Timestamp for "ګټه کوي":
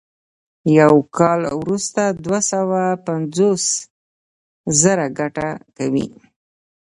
5.19-6.07